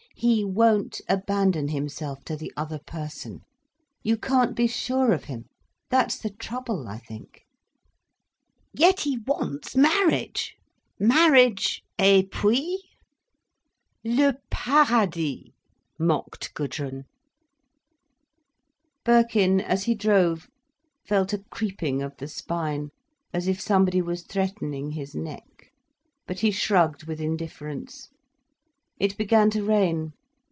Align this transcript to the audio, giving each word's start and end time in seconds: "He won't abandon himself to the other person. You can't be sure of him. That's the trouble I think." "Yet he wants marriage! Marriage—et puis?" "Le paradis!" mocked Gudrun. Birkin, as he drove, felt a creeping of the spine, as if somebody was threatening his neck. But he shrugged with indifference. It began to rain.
"He 0.13 0.45
won't 0.45 1.01
abandon 1.09 1.69
himself 1.69 2.23
to 2.25 2.35
the 2.37 2.53
other 2.55 2.77
person. 2.77 3.41
You 4.03 4.17
can't 4.17 4.55
be 4.55 4.67
sure 4.67 5.13
of 5.13 5.23
him. 5.23 5.47
That's 5.89 6.19
the 6.19 6.29
trouble 6.29 6.87
I 6.87 6.99
think." 6.99 7.41
"Yet 8.71 8.99
he 8.99 9.17
wants 9.25 9.75
marriage! 9.75 10.53
Marriage—et 10.99 12.29
puis?" 12.29 12.83
"Le 14.03 14.35
paradis!" 14.51 15.53
mocked 15.97 16.53
Gudrun. 16.53 17.05
Birkin, 19.03 19.59
as 19.59 19.85
he 19.85 19.95
drove, 19.95 20.51
felt 21.03 21.33
a 21.33 21.43
creeping 21.49 22.03
of 22.03 22.15
the 22.17 22.27
spine, 22.27 22.91
as 23.33 23.47
if 23.47 23.59
somebody 23.59 24.03
was 24.03 24.21
threatening 24.21 24.91
his 24.91 25.15
neck. 25.15 25.71
But 26.27 26.41
he 26.41 26.51
shrugged 26.51 27.05
with 27.05 27.19
indifference. 27.19 28.09
It 28.99 29.17
began 29.17 29.49
to 29.49 29.63
rain. 29.63 30.13